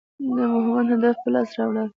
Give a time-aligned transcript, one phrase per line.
[0.35, 1.87] د مهم هدف په لاس راوړل.